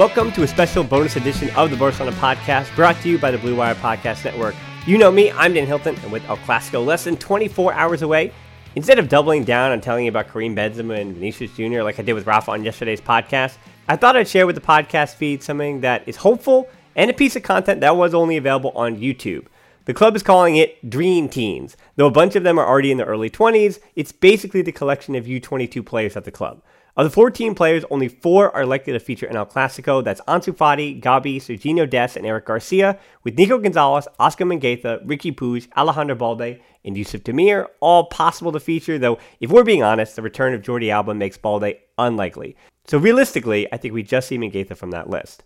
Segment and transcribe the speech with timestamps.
[0.00, 3.36] Welcome to a special bonus edition of the Barcelona Podcast brought to you by the
[3.36, 4.54] Blue Wire Podcast Network.
[4.86, 8.32] You know me, I'm Dan Hilton, and with El Clasico less than 24 hours away,
[8.76, 11.82] instead of doubling down on telling you about Karim Benzema and Vinicius Jr.
[11.82, 15.16] like I did with Rafa on yesterday's podcast, I thought I'd share with the podcast
[15.16, 18.96] feed something that is hopeful and a piece of content that was only available on
[18.96, 19.48] YouTube.
[19.84, 21.76] The club is calling it Dream Teens.
[21.96, 25.14] Though a bunch of them are already in their early 20s, it's basically the collection
[25.14, 26.62] of U22 players at the club.
[26.96, 30.02] Of the 14 players, only four are likely to feature in El Clasico.
[30.02, 35.34] That's Ansu Fati, Gavi, Sergiño Dest, and Eric Garcia, with Nico Gonzalez, Oscar Mingueza, Riqui
[35.34, 40.16] Puig, Alejandro Balde, and Yusuf Demir, all possible to feature, though if we're being honest,
[40.16, 42.56] the return of Jordi Alba makes Balde unlikely.
[42.86, 45.44] So realistically, I think we just see Mingueza from that list.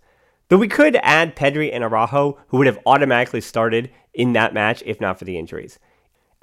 [0.49, 4.83] Though we could add Pedri and Araujo, who would have automatically started in that match
[4.87, 5.79] if not for the injuries.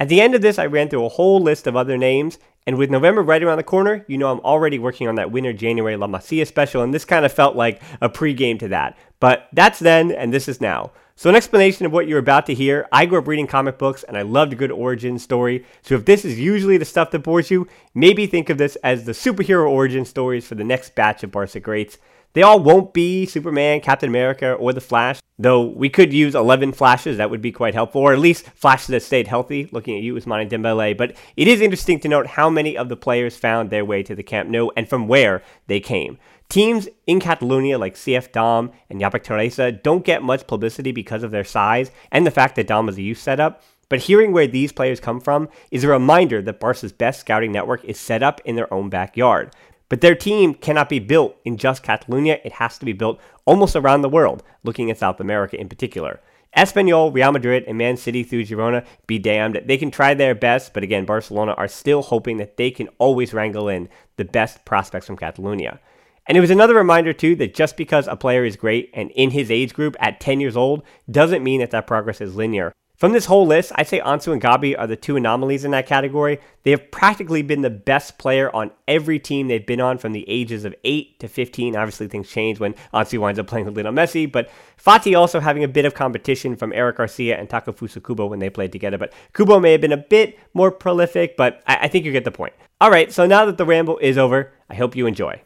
[0.02, 2.76] At the end of this, I ran through a whole list of other names, and
[2.76, 5.96] with November right around the corner, you know I'm already working on that winter January
[5.96, 8.98] La Masia special, and this kind of felt like a pregame to that.
[9.20, 10.90] But that's then, and this is now.
[11.16, 14.02] So, an explanation of what you're about to hear I grew up reading comic books
[14.02, 15.68] and I loved a good origin story.
[15.84, 19.06] So, if this is usually the stuff that bores you, maybe think of this as
[19.06, 22.00] the superhero origin stories for the next batch of Barca greats.
[22.34, 26.72] They all won't be Superman, Captain America, or The Flash, though we could use 11
[26.72, 27.18] flashes.
[27.18, 30.16] That would be quite helpful, or at least flashes that stayed healthy, looking at you,
[30.16, 30.98] Ousmane Dembele.
[30.98, 34.16] But it is interesting to note how many of the players found their way to
[34.16, 36.18] the Camp Nou and from where they came.
[36.48, 41.32] Teams in Catalonia like CF Damm and Jàbac Terrassa don't get much publicity because of
[41.32, 44.72] their size and the fact that Damm is a youth setup, but hearing where these
[44.72, 48.56] players come from is a reminder that Barca's best scouting network is set up in
[48.56, 49.54] their own backyard.
[49.92, 52.40] But their team cannot be built in just Catalonia.
[52.46, 56.22] It has to be built almost around the world, looking at South America in particular.
[56.56, 59.62] Espanyol, Real Madrid, and Man City through Girona be damned.
[59.66, 63.34] They can try their best, but again, Barcelona are still hoping that they can always
[63.34, 65.82] wrangle in the best prospects from Catalonia.
[66.26, 69.32] And it was another reminder, too, that just because a player is great and in
[69.32, 72.72] his age group at 10 years old doesn't mean that that progress is linear.
[73.02, 75.88] From this whole list, I'd say Ansu and Gavi are the two anomalies in that
[75.88, 76.40] category.
[76.62, 80.24] They have practically been the best player on every team they've been on from the
[80.30, 81.76] ages of 8 to 15.
[81.76, 85.64] Obviously, things change when Ansu winds up playing with Lionel Messi, but Fati also having
[85.64, 89.00] a bit of competition from Eric Garcia and Takefusa Kubo when they played together.
[89.00, 92.24] But Kubo may have been a bit more prolific, but I, I think you get
[92.24, 92.54] the point.
[92.80, 95.42] All right, so now that the ramble is over, I hope you enjoy.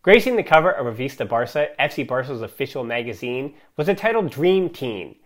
[0.00, 5.16] Gracing the cover of Revista Barca, FC Barca's official magazine, was the title Dream Team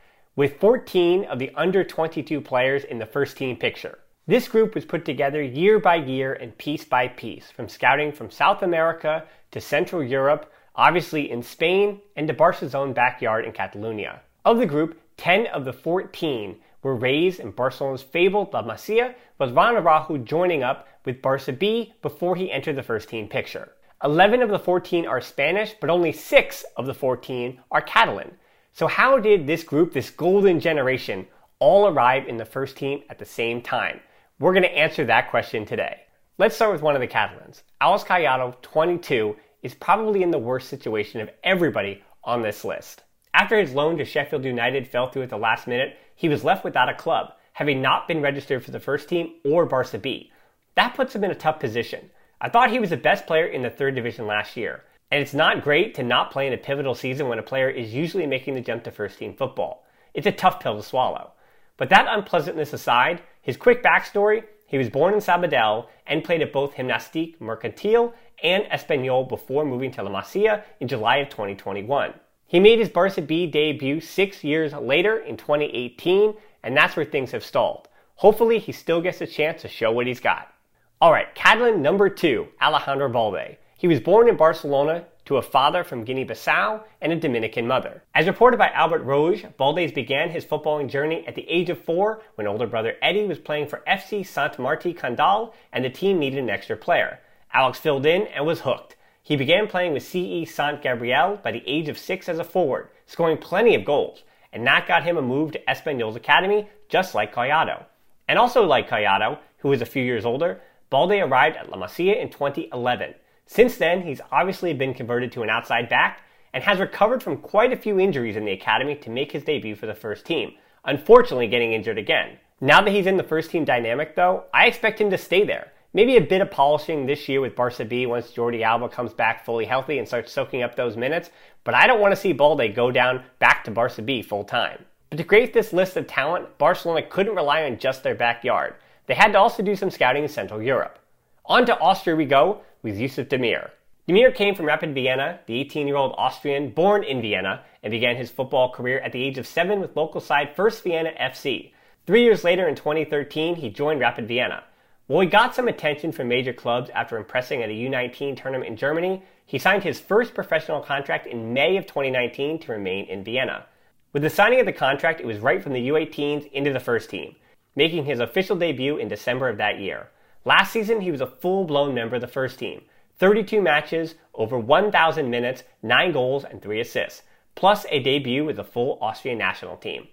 [0.41, 3.99] with 14 of the under 22 players in the first team picture.
[4.27, 8.31] This group was put together year by year and piece by piece, from scouting from
[8.31, 14.23] South America to Central Europe, obviously in Spain, and to Barca's own backyard in Catalonia.
[14.47, 19.53] Of the group, 10 of the 14 were raised in Barcelona's fabled La Masia, with
[19.53, 23.73] Ron Araujo joining up with Barca B before he entered the first team picture.
[24.03, 28.39] 11 of the 14 are Spanish, but only 6 of the 14 are Catalan.
[28.73, 31.27] So, how did this group, this golden generation,
[31.59, 34.01] all arrive in the first team at the same time?
[34.39, 36.01] We're going to answer that question today.
[36.39, 37.63] Let's start with one of the Catalans.
[37.81, 43.03] Alex Collado, 22, is probably in the worst situation of everybody on this list.
[43.35, 46.65] After his loan to Sheffield United fell through at the last minute, he was left
[46.65, 50.33] without a club, having not been registered for the first team or Barca B.
[50.77, 52.11] That puts him in a tough position.
[52.41, 55.35] I thought he was the best player in the third division last year, and it's
[55.35, 58.55] not great to not play in a pivotal season when a player is usually making
[58.55, 59.85] the jump to first team football.
[60.15, 61.33] It's a tough pill to swallow.
[61.77, 66.53] But that unpleasantness aside, his quick backstory he was born in Sabadell and played at
[66.53, 72.15] both Gimnàstic Mercantil and Espanyol before moving to La Masia in July of 2021.
[72.47, 77.33] He made his Barca B debut six years later in 2018, and that's where things
[77.33, 77.89] have stalled.
[78.15, 80.55] Hopefully, he still gets a chance to show what he's got.
[81.03, 83.57] Alright, Catalan number two, Alejandro Balde.
[83.81, 88.03] He was born in Barcelona to a father from Guinea Bissau and a Dominican mother.
[88.15, 92.21] As reported by Albert Rouge, Baldes began his footballing journey at the age of four
[92.35, 96.41] when older brother Eddie was playing for FC Sant Martí Condal and the team needed
[96.41, 97.21] an extra player.
[97.55, 98.97] Alex filled in and was hooked.
[99.23, 102.91] He began playing with CE Sant Gabriel by the age of six as a forward,
[103.07, 107.35] scoring plenty of goals, and that got him a move to Espanyol's academy, just like
[107.35, 107.87] Collado.
[108.29, 110.61] And also like Collado, who was a few years older,
[110.91, 113.15] Balde arrived at La Masia in 2011.
[113.53, 116.21] Since then, he's obviously been converted to an outside back
[116.53, 119.75] and has recovered from quite a few injuries in the academy to make his debut
[119.75, 120.55] for the first team,
[120.85, 122.39] unfortunately getting injured again.
[122.61, 125.73] Now that he's in the first team dynamic though, I expect him to stay there.
[125.93, 129.45] Maybe a bit of polishing this year with Barca B once Jordi Alba comes back
[129.45, 131.31] fully healthy and starts soaking up those minutes,
[131.65, 134.85] but I don't want to see Balde go down back to Barca B full time.
[135.09, 138.77] But to create this list of talent, Barcelona couldn't rely on just their backyard.
[139.07, 141.01] They had to also do some scouting in Central Europe.
[141.47, 143.71] On to Austria we go with Yusuf Demir.
[144.09, 148.17] Demir came from Rapid Vienna, the 18 year old Austrian born in Vienna, and began
[148.17, 151.73] his football career at the age of seven with local side First Vienna FC.
[152.07, 154.65] Three years later, in 2013, he joined Rapid Vienna.
[155.07, 158.77] While he got some attention from major clubs after impressing at a U19 tournament in
[158.77, 163.67] Germany, he signed his first professional contract in May of 2019 to remain in Vienna.
[164.13, 167.11] With the signing of the contract, it was right from the U18s into the first
[167.11, 167.37] team,
[167.77, 170.11] making his official debut in December of that year.
[170.45, 172.83] Last season, he was a full blown member of the first team
[173.19, 177.23] 32 matches, over 1,000 minutes, 9 goals, and 3 assists,
[177.55, 180.09] plus a debut with the full Austrian national team.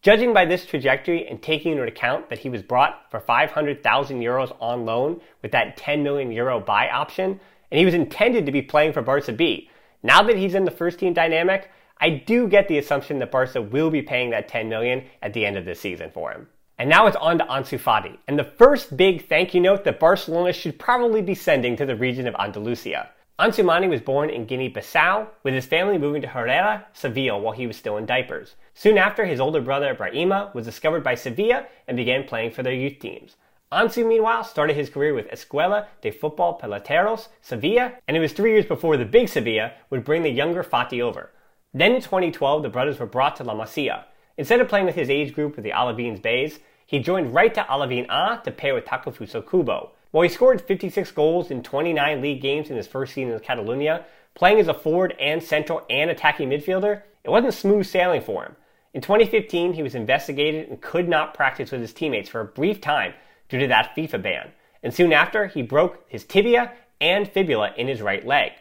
[0.00, 4.56] Judging by this trajectory and taking into account that he was brought for 500,000 euros
[4.60, 7.38] on loan with that 10 million euro buy option,
[7.70, 9.68] and he was intended to be playing for Barca B,
[10.02, 11.70] now that he's in the first team dynamic,
[12.00, 15.44] I do get the assumption that Barca will be paying that 10 million at the
[15.44, 16.46] end of this season for him.
[16.78, 19.98] And now it's on to Ansu Fati, and the first big thank you note that
[19.98, 23.08] Barcelona should probably be sending to the region of Andalusia.
[23.38, 27.66] Ansu Fati was born in Guinea-Bissau, with his family moving to Herrera, Seville while he
[27.66, 28.56] was still in diapers.
[28.74, 32.74] Soon after, his older brother Brahima was discovered by Sevilla and began playing for their
[32.74, 33.36] youth teams.
[33.72, 38.52] Ansu, meanwhile, started his career with Escuela de Fútbol Peloteros, Sevilla, and it was three
[38.52, 41.30] years before the big Sevilla would bring the younger Fati over.
[41.72, 44.04] Then in 2012, the brothers were brought to La Masia.
[44.38, 47.62] Instead of playing with his age group with the Alavins Bays, he joined right to
[47.62, 49.90] Alevín A to pair with Takefusa Kubo.
[50.12, 54.06] While he scored 56 goals in 29 league games in his first season in Catalonia,
[54.34, 58.56] playing as a forward and central and attacking midfielder, it wasn't smooth sailing for him.
[58.94, 62.80] In 2015, he was investigated and could not practice with his teammates for a brief
[62.80, 63.12] time
[63.48, 64.52] due to that FIFA ban.
[64.82, 68.52] And soon after, he broke his tibia and fibula in his right leg.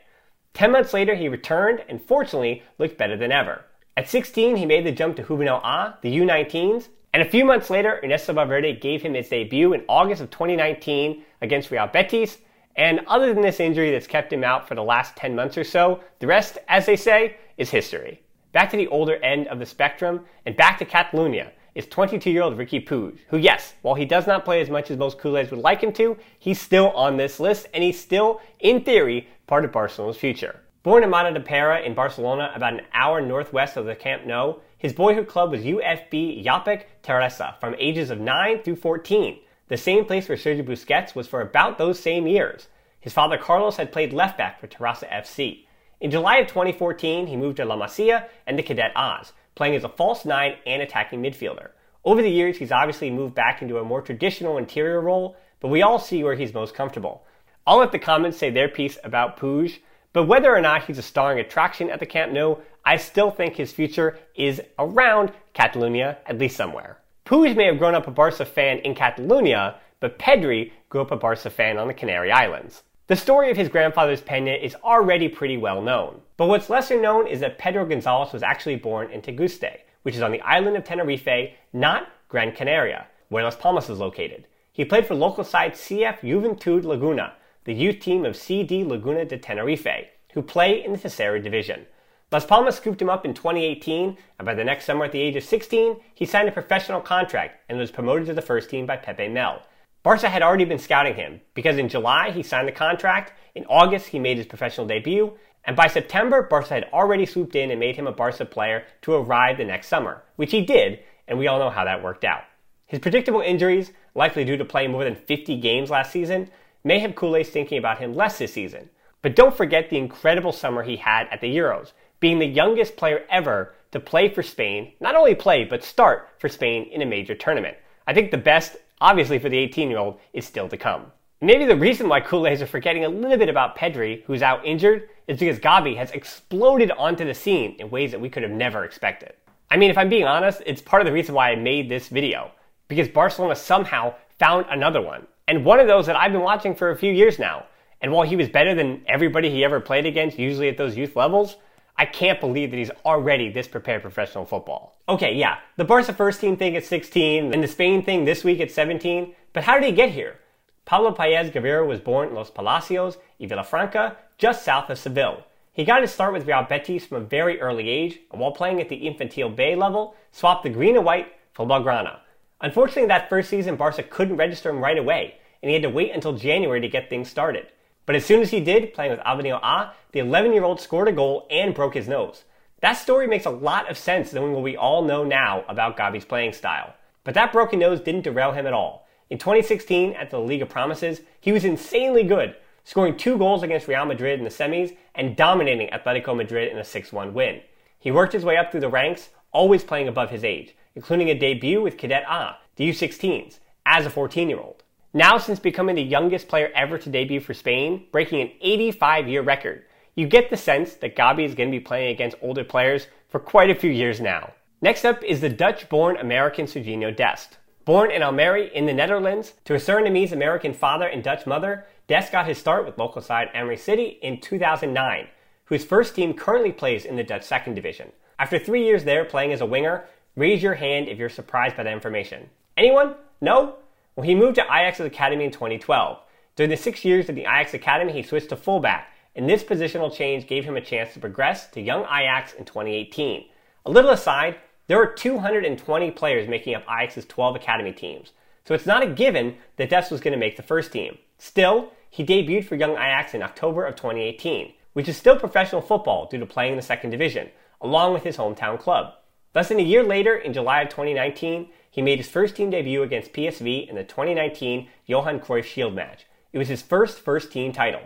[0.53, 3.65] Ten months later, he returned and fortunately looked better than ever.
[3.95, 7.69] At 16, he made the jump to Juvenil A, the U19s, and a few months
[7.69, 12.39] later, Ernesto Valverde gave him his debut in August of 2019 against Real Betis.
[12.75, 15.63] And other than this injury that's kept him out for the last 10 months or
[15.63, 18.21] so, the rest, as they say, is history.
[18.51, 22.43] Back to the older end of the spectrum, and back to Catalonia, is 22 year
[22.43, 25.51] old Riqui Puig, who, yes, while he does not play as much as most Culés
[25.51, 29.63] would like him to, he's still on this list, and he's still, in theory, part
[29.63, 30.59] of Barcelona's future.
[30.83, 35.27] Born in Matadepera in Barcelona, about an hour northwest of the Camp Nou, his boyhood
[35.27, 40.37] club was UFB Jàbac Terrassa from ages of 9 through 14, the same place where
[40.37, 42.67] Sergio Busquets was for about those same years.
[42.99, 45.65] His father Carlos had played left back for Terrassa FC.
[46.01, 49.83] In July of 2014, he moved to La Masia and the Cadet As, playing as
[49.83, 51.69] a false nine and attacking midfielder.
[52.03, 55.81] Over the years, he's obviously moved back into a more traditional interior role, but we
[55.81, 57.25] all see where he's most comfortable.
[57.65, 59.79] I'll let the comments say their piece about Puig,
[60.15, 62.55] but whether or not he's a starring attraction at the Camp Nou,
[62.85, 66.99] I still think his future is around Catalonia, at least somewhere.
[67.25, 71.17] Puig may have grown up a Barca fan in Catalonia, but Pedri grew up a
[71.17, 72.83] Barca fan on the Canary Islands.
[73.07, 76.21] The story of his grandfather's Pena is already pretty well known.
[76.37, 80.21] But what's lesser known is that Pedro Gonzalez was actually born in Tegueste, which is
[80.21, 84.47] on the island of Tenerife, not Gran Canaria, where Las Palmas is located.
[84.71, 87.33] He played for local side CF Juventud Laguna,
[87.65, 91.85] the youth team of CD Laguna de Tenerife, who play in the Tercera division.
[92.31, 95.35] Las Palmas scooped him up in 2018, and by the next summer at the age
[95.35, 98.97] of 16, he signed a professional contract and was promoted to the first team by
[98.97, 99.63] Pepe Mel.
[100.03, 104.07] Barca had already been scouting him, because in July he signed the contract, in August
[104.07, 107.95] he made his professional debut, and by September, Barca had already swooped in and made
[107.95, 111.57] him a Barca player to arrive the next summer, which he did, and we all
[111.57, 112.43] know how that worked out.
[112.85, 116.51] His predictable injuries, likely due to playing more than 50 games last season,
[116.85, 118.89] may have culés thinking about him less this season.
[119.21, 123.25] But don't forget the incredible summer he had at the Euros, being the youngest player
[123.29, 127.33] ever to play for Spain, not only play, but start for Spain in a major
[127.33, 127.75] tournament.
[128.07, 131.11] I think the best, obviously for the 18 year old, is still to come.
[131.41, 135.09] Maybe the reason why culés are forgetting a little bit about Pedri, who's out injured,
[135.27, 138.85] is because Gavi has exploded onto the scene in ways that we could have never
[138.85, 139.33] expected.
[139.71, 142.09] I mean, if I'm being honest, it's part of the reason why I made this
[142.09, 142.51] video,
[142.87, 146.89] because Barcelona somehow found another one, and one of those that I've been watching for
[146.89, 147.65] a few years now.
[148.01, 151.15] And while he was better than everybody he ever played against, usually at those youth
[151.15, 151.55] levels,
[151.97, 154.97] I can't believe that he's already this prepared professional football.
[155.07, 158.59] Okay, yeah, the Barca first team thing at 16, and the Spain thing this week
[158.59, 160.39] at 17, but how did he get here?
[160.83, 165.45] Pablo Paez Gaviria was born in Los Palacios y Villafranca, just south of Seville.
[165.71, 168.81] He got his start with Real Betis from a very early age, and while playing
[168.81, 172.19] at the Infantil B level, swapped the green and white for Blaugrana.
[172.61, 176.11] Unfortunately, that first season, Barca couldn't register him right away, and he had to wait
[176.11, 177.67] until January to get things started.
[178.05, 181.07] But as soon as he did, playing with Avenil A, the 11 year old scored
[181.07, 182.43] a goal and broke his nose.
[182.81, 186.25] That story makes a lot of sense knowing what we all know now about Gavi's
[186.25, 186.93] playing style.
[187.23, 189.07] But that broken nose didn't derail him at all.
[189.29, 193.87] In 2016, at the League of Promises, he was insanely good, scoring two goals against
[193.87, 197.61] Real Madrid in the semis and dominating Atletico Madrid in a 6-1 win.
[197.97, 201.37] He worked his way up through the ranks, always playing above his age, including a
[201.37, 204.83] debut with Cadet A, the U16s, as a 14-year-old.
[205.13, 209.85] Now, since becoming the youngest player ever to debut for Spain, breaking an 85-year record,
[210.15, 213.39] you get the sense that Gavi is going to be playing against older players for
[213.39, 214.53] quite a few years now.
[214.81, 217.57] Next up is the Dutch-born American Serginho Dest.
[217.85, 222.31] Born in Almere in the Netherlands to a Surinamese American father and Dutch mother, Dest
[222.31, 225.27] got his start with local side Almere City in 2009,
[225.65, 228.11] whose first team currently plays in the Dutch second division.
[228.37, 231.83] After three years there playing as a winger, raise your hand if you're surprised by
[231.83, 232.49] that information.
[232.77, 233.15] Anyone?
[233.41, 233.75] No?
[234.15, 236.19] Well, he moved to Ajax's academy in 2012.
[236.55, 240.13] During the six years at the Ajax academy, he switched to fullback, and this positional
[240.13, 243.45] change gave him a chance to progress to young Ajax in 2018.
[243.85, 244.55] A little aside,
[244.87, 248.31] there are 220 players making up Ajax's 12 academy teams,
[248.63, 251.17] so it's not a given that Des was going to make the first team.
[251.37, 256.27] Still, he debuted for Young Ajax in October of 2018, which is still professional football
[256.29, 257.49] due to playing in the second division,
[257.81, 259.13] along with his hometown club.
[259.55, 263.03] Less than a year later, in July of 2019, he made his first team debut
[263.03, 266.25] against PSV in the 2019 Johan Cruyff Shield match.
[266.51, 268.01] It was his first first team title.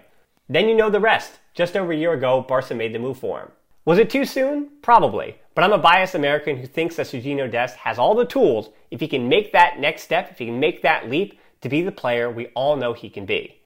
[0.47, 1.39] Then you know the rest.
[1.55, 3.51] Just over a year ago, Barca made the move for him.
[3.83, 4.69] Was it too soon?
[4.83, 5.37] Probably.
[5.55, 8.99] But I'm a biased American who thinks that Serginho Dest has all the tools if
[8.99, 11.91] he can make that next step, if he can make that leap to be the
[11.91, 13.59] player we all know he can be.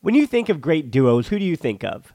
[0.00, 2.14] When you think of great duos, who do you think of?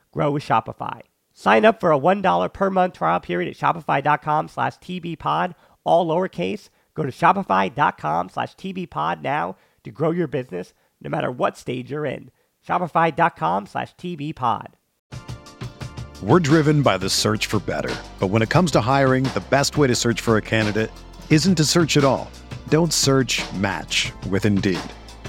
[0.11, 1.01] grow with Shopify.
[1.33, 6.69] Sign up for a $1 per month trial period at shopify.com slash tbpod, all lowercase.
[6.93, 12.05] Go to shopify.com slash tbpod now to grow your business no matter what stage you're
[12.05, 12.31] in.
[12.67, 14.73] Shopify.com slash tbpod.
[16.21, 17.95] We're driven by the search for better.
[18.19, 20.91] But when it comes to hiring, the best way to search for a candidate
[21.31, 22.29] isn't to search at all.
[22.69, 24.79] Don't search match with Indeed.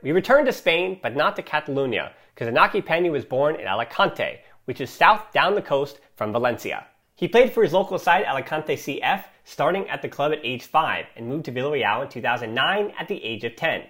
[0.00, 4.38] We return to Spain, but not to Catalonia, because Iñaki Peña was born in Alicante,
[4.64, 6.86] which is south down the coast from Valencia.
[7.16, 11.06] He played for his local side, Alicante CF, starting at the club at age 5
[11.16, 13.82] and moved to Villarreal in 2009 at the age of 10.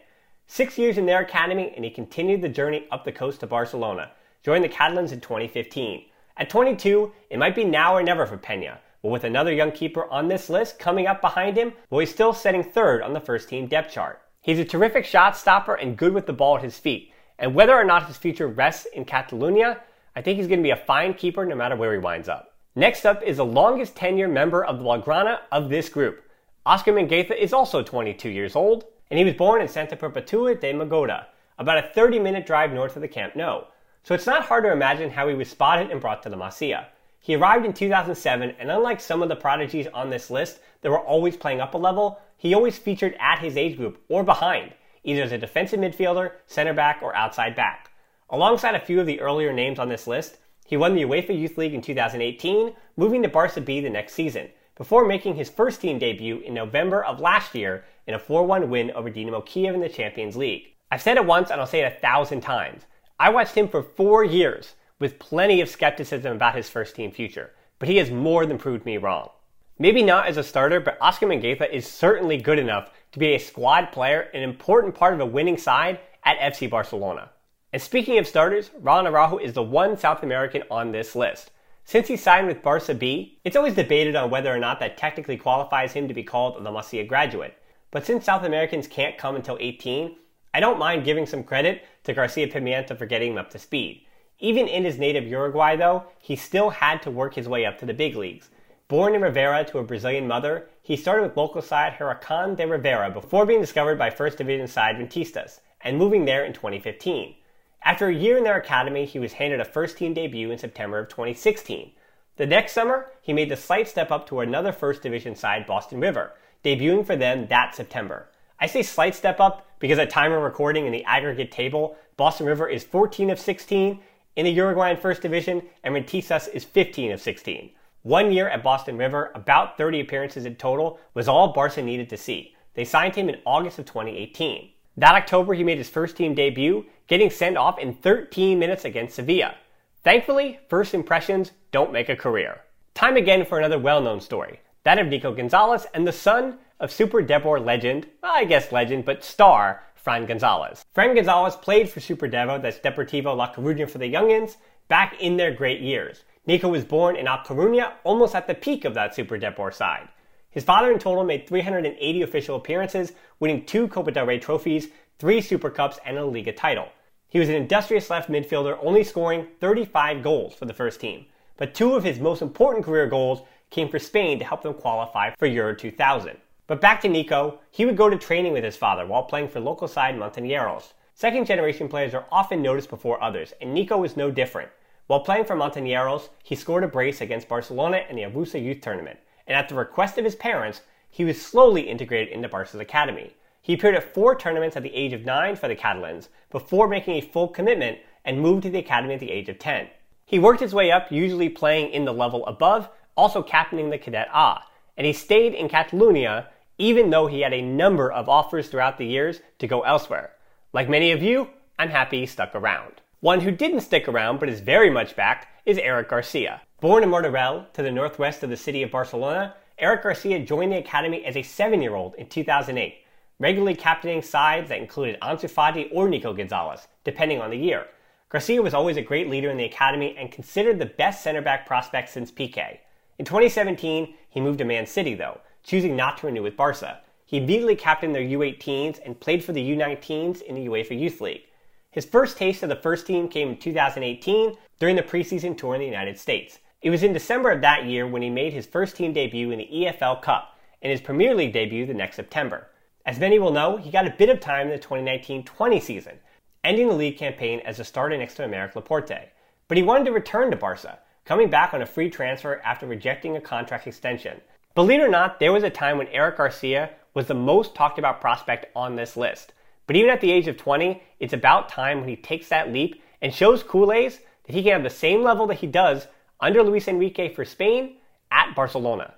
[0.47, 4.13] Six years in their academy, and he continued the journey up the coast to Barcelona,
[4.43, 6.07] joined the Catalans in 2015.
[6.39, 10.11] At 22, it might be now or never for Peña, but with another young keeper
[10.11, 13.51] on this list coming up behind him, well, he's still setting third on the first
[13.51, 14.23] team depth chart.
[14.49, 17.13] He's a terrific shot stopper and good with the ball at his feet.
[17.39, 19.83] And whether or not his future rests in Catalonia,
[20.17, 22.55] I think he's going to be a fine keeper no matter where he winds up.
[22.75, 26.25] Next up is the longest tenure member of the Blaugrana of this group.
[26.65, 30.73] Oscar Mingueza is also 22 years old, and he was born in Santa Perpetua de
[30.73, 31.27] Mogoda,
[31.59, 33.65] about a 30 minute drive north of the Camp Nou.
[34.03, 36.87] So it's not hard to imagine how he was spotted and brought to the Masia.
[37.21, 41.01] He arrived in 2007, and unlike some of the prodigies on this list that were
[41.01, 44.73] always playing up a level, he always featured at his age group or behind,
[45.05, 47.91] either as a defensive midfielder, center back, or outside back.
[48.31, 51.59] Alongside a few of the earlier names on this list, he won the UEFA Youth
[51.59, 55.99] League in 2018, moving to Barca B the next season, before making his first team
[55.99, 59.89] debut in November of last year in a 4-1 win over Dinamo Kiev in the
[59.89, 60.75] Champions League.
[60.91, 62.83] I've said it once and I'll say it a thousand times.
[63.19, 67.53] I watched him for four years with plenty of skepticism about his first team future,
[67.79, 69.31] but he has more than proved me wrong.
[69.79, 73.39] Maybe not as a starter, but Oscar Mingueza is certainly good enough to be a
[73.39, 77.31] squad player, an important part of a winning side at FC Barcelona.
[77.73, 81.53] And speaking of starters, Ron Araujo is the one South American on this list.
[81.85, 85.37] Since he signed with Barca B, it's always debated on whether or not that technically
[85.37, 87.57] qualifies him to be called a La Masia graduate.
[87.91, 90.17] But since South Americans can't come until 18,
[90.53, 94.05] I don't mind giving some credit to Garcia Pimienta for getting him up to speed.
[94.41, 97.87] Even in his native Uruguay, though, he still had to work his way up to
[97.87, 98.51] the big leagues.
[98.87, 103.11] Born in Rivera to a Brazilian mother, he started with local side Huracan de Rivera
[103.11, 107.35] before being discovered by First Division side Rentistas and moving there in 2015.
[107.83, 110.99] After a year in their academy, he was handed a first team debut in September
[110.99, 111.93] of 2016.
[112.37, 116.01] The next summer, he made the slight step up to another First Division side, Boston
[116.01, 116.33] River,
[116.65, 118.29] debuting for them that September.
[118.61, 122.47] I say slight step up because at time of recording in the aggregate table, Boston
[122.47, 124.01] River is 14 of 16
[124.39, 127.71] in the Uruguayan First Division, and Rentistas is 15 of 16.
[128.03, 132.17] One year at Boston River, about 30 appearances in total, was all Barca needed to
[132.17, 132.55] see.
[132.75, 134.71] They signed him in August of 2018.
[134.97, 139.17] That October, he made his first team debut, getting sent off in 13 minutes against
[139.17, 139.57] Sevilla.
[140.05, 142.61] Thankfully, first impressions don't make a career.
[142.95, 146.93] Time again for another well known story that of Nico Gonzalez and the son of
[146.93, 150.85] Super Depor legend, I guess legend, but star Fran Gonzalez.
[150.95, 154.57] Fran Gonzalez played for Super Depor, that's Deportivo La Coruña for the Youngins,
[154.89, 156.25] back in their great years.
[156.47, 160.09] Nico was born in A Coruña, almost at the peak of that Super Depor side.
[160.51, 165.41] His father in total made 380 official appearances, winning two Copa del Rey trophies, three
[165.41, 166.89] Super Cups, and a Liga title.
[167.29, 171.27] He was an industrious left midfielder, only scoring 35 goals for the first team.
[171.59, 175.31] But two of his most important career goals came for Spain to help them qualify
[175.37, 176.39] for Euro 2000.
[176.69, 179.59] But back to Nico, he would go to training with his father while playing for
[179.59, 180.93] local side Montañeros.
[181.15, 184.69] Second generation players are often noticed before others, and Nico was no different.
[185.07, 189.19] While playing for Montañeros, he scored a brace against Barcelona in the Abusa Youth Tournament,
[189.47, 193.33] and at the request of his parents, he was slowly integrated into Barca's academy.
[193.63, 197.15] He appeared at four tournaments at the age of nine for the Catalans before making
[197.15, 199.89] a full commitment and moved to the academy at the age of 10.
[200.27, 204.29] He worked his way up, usually playing in the level above, also captaining the Cadet
[204.35, 204.59] A,
[204.99, 209.07] and he stayed in Catalonia even though he had a number of offers throughout the
[209.07, 210.31] years to go elsewhere.
[210.73, 213.03] Like many of you, I'm happy he stuck around.
[213.21, 216.63] One who didn't stick around but is very much back is Eric Garcia.
[216.81, 220.79] Born in Martorell to the northwest of the city of Barcelona, Eric Garcia joined the
[220.79, 222.95] academy as a seven year old in 2008
[223.39, 227.87] regularly captaining sides that included Ansu Fati or Nico Gonzalez, depending on the year.
[228.29, 231.67] Garcia was always a great leader in the academy and considered the best center back
[231.67, 232.79] prospect since Piqué.
[233.19, 237.01] In 2017, he moved to Man City, though, choosing not to renew with Barca.
[237.25, 241.43] He immediately captained their U18s and played for the U19s in the UEFA Youth League.
[241.91, 245.81] His first taste of the first team came in 2018 during the preseason tour in
[245.81, 246.59] the United States.
[246.81, 249.59] It was in December of that year when he made his first team debut in
[249.59, 252.69] the EFL Cup and his Premier League debut the next September.
[253.05, 256.19] As many will know, he got a bit of time in the 2019-20 season,
[256.63, 259.31] ending the league campaign as a starter next to Aymeric Laporte.
[259.67, 263.37] But he wanted to return to Barca, coming back on a free transfer after rejecting
[263.37, 264.41] a contract extension.
[264.79, 267.99] Believe it or not, there was a time when Eric Garcia was the most talked
[267.99, 269.53] about prospect on this list.
[269.89, 273.03] But even at the age of 20, it's about time when he takes that leap
[273.21, 276.07] and shows Culés that he can have the same level that he does
[276.39, 277.97] under Luis Enrique for Spain
[278.31, 279.15] at Barcelona.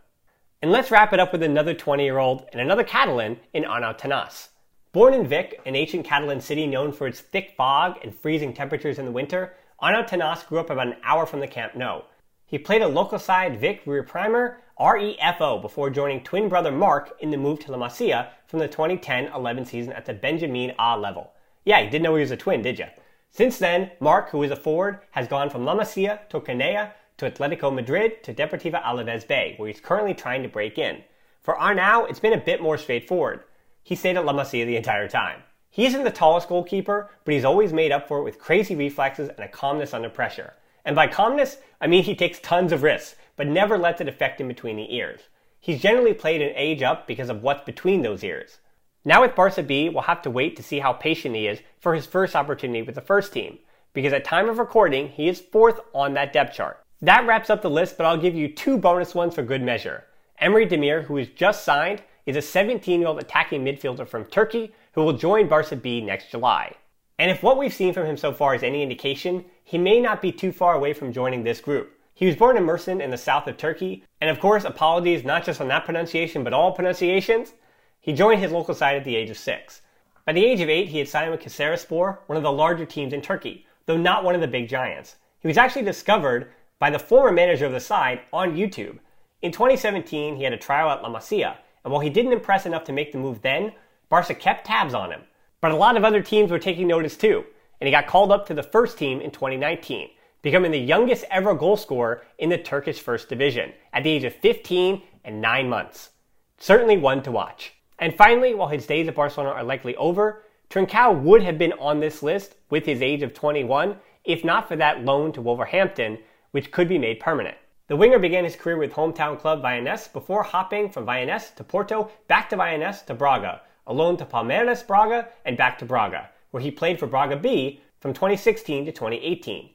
[0.63, 3.99] And let's wrap it up with another 20 year old and another Catalan in Arnau
[3.99, 4.49] Tenas.
[4.93, 8.99] Born in Vic, an ancient Catalan city known for its thick fog and freezing temperatures
[8.99, 12.01] in the winter, Arnau Tenas grew up about an hour from the Camp Nou.
[12.47, 17.37] He played a local side Vic Riuprimer REFO before joining twin brother Marc in the
[17.37, 21.35] move to La Masia from the 2010-11 season at the Benjamin A level.
[21.67, 22.87] Yeah, you didn't know he was a twin, did you?
[23.31, 27.31] Since then, Marc, who is a forward, has gone from La Masia to Canea to
[27.31, 31.05] Atletico Madrid to Deportiva Alavés B, where he's currently trying to break in.
[31.43, 33.45] For Arnau, it's been a bit more straightforward.
[33.83, 35.43] He stayed at La Masia the entire time.
[35.69, 39.29] He isn't the tallest goalkeeper, but he's always made up for it with crazy reflexes
[39.29, 40.55] and a calmness under pressure.
[40.87, 44.39] And by calmness, I mean he takes tons of risks, but never lets it affect
[44.39, 45.23] him between the ears.
[45.59, 48.59] He's generally played an age up because of what's between those ears.
[49.03, 51.95] Now with Barca B, we'll have to wait to see how patient he is for
[51.95, 53.59] his first opportunity with the first team,
[53.95, 56.85] because at time of recording, he is fourth on that depth chart.
[57.01, 60.05] That wraps up the list, but I'll give you two bonus ones for good measure.
[60.43, 64.75] Emre Demir, who is just signed, is a 17 year old attacking midfielder from Turkey
[64.93, 66.77] who will join Barca B next July.
[67.19, 70.21] And if what we've seen from him so far is any indication, he may not
[70.21, 71.97] be too far away from joining this group.
[72.21, 75.43] He was born in Mersin in the south of Turkey, and of course, apologies not
[75.43, 77.55] just on that pronunciation, but all pronunciations.
[77.99, 79.81] He joined his local side at the age of six.
[80.27, 83.15] By the age of eight, he had signed with Kayserispor, one of the larger teams
[83.15, 85.17] in Turkey, though not one of the big giants.
[85.41, 88.99] He was actually discovered by the former manager of the side on YouTube.
[89.41, 92.85] In 2017, he had a trial at La Masia, and while he didn't impress enough
[92.85, 93.73] to make the move then,
[94.11, 95.23] Barca kept tabs on him.
[95.63, 97.47] But a lot of other teams were taking notice too,
[97.81, 100.11] and he got called up to the first team in 2019,
[100.43, 104.35] becoming the youngest ever goal scorer in the Turkish First Division at the age of
[104.35, 106.11] 15 and 9 months.
[106.59, 107.75] Certainly one to watch.
[107.99, 112.01] And finally, while his days at Barcelona are likely over, Trincao would have been on
[112.01, 116.19] this list with his age of 21 if not for that loan to Wolverhampton
[116.53, 117.57] which could be made permanent.
[117.89, 122.11] The winger began his career with hometown club Vianense before hopping from Vianense to Porto,
[122.29, 126.63] back to Vianense to Braga, a loan to Palmeiras Braga, and back to Braga, where
[126.63, 129.71] he played for Braga B from 2016 to 2018.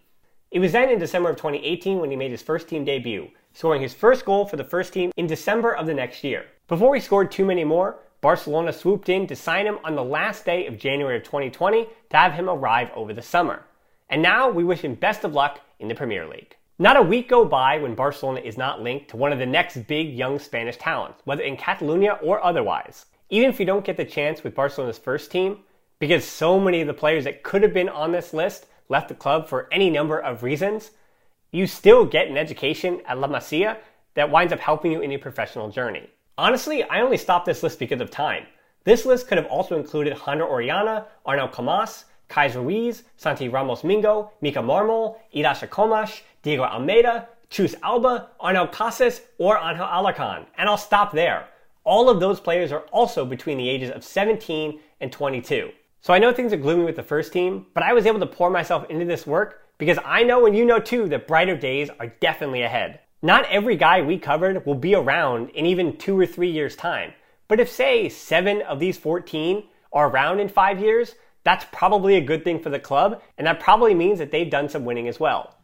[0.56, 3.82] It was then in December of 2018 when he made his first team debut, scoring
[3.82, 6.46] his first goal for the first team in December of the next year.
[6.70, 10.46] Before he scored too many more, Barcelona swooped in to sign him on the last
[10.46, 13.66] day of January of 2020 to have him arrive over the summer.
[14.10, 16.56] And now we wish him best of luck in the Premier League.
[16.80, 19.86] Not a week go by when Barcelona is not linked to one of the next
[19.88, 23.08] big young Spanish talents, whether in Catalonia or otherwise.
[23.30, 25.66] Even if you don't get the chance with Barcelona's first team,
[26.00, 29.16] because so many of the players that could have been on this list left the
[29.16, 30.92] club for any number of reasons,
[31.52, 33.78] you still get an education at La Masia
[34.16, 36.10] that winds up helping you in your professional journey.
[36.38, 38.46] Honestly, I only stopped this list because of time.
[38.84, 44.32] This list could have also included Jandro Orellana, Arnau Comas, Kaiser Ruiz, Santi Ramos Mingo,
[44.42, 50.46] Mika Marmol, Ilias Akhomach, Diego Almeida, Chus Alba, Arnel Casas, or Angel Alarcon.
[50.58, 51.48] And I'll stop there.
[51.84, 55.72] All of those players are also between the ages of 17 and 22.
[56.06, 58.28] So I know things are gloomy with the first team, but I was able to
[58.28, 61.90] pour myself into this work because I know and you know too that brighter days
[62.00, 63.00] are definitely ahead.
[63.24, 67.14] Not every guy we covered will be around in even two or three years' time.
[67.48, 69.64] But if, say, seven of these 14
[69.94, 73.60] are around in five years, that's probably a good thing for the club, and that
[73.60, 75.56] probably means that they've done some winning as well.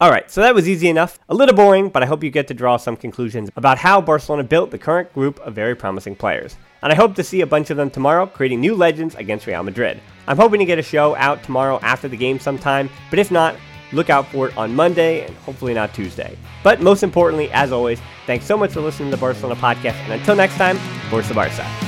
[0.00, 1.18] All right, so that was easy enough.
[1.28, 4.44] A little boring, but I hope you get to draw some conclusions about how Barcelona
[4.44, 6.56] built the current group of very promising players.
[6.82, 9.64] And I hope to see a bunch of them tomorrow creating new legends against Real
[9.64, 10.00] Madrid.
[10.28, 13.56] I'm hoping to get a show out tomorrow after the game sometime, but if not,
[13.92, 16.38] look out for it on Monday and hopefully not Tuesday.
[16.62, 20.12] But most importantly, as always, thanks so much for listening to the Barcelona podcast, and
[20.12, 20.76] until next time,
[21.10, 21.87] Forza Barca.